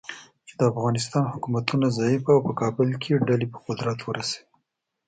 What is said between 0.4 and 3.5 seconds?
چې د افغانستان حکومتونه ضعیفه او په کابل کې ډلې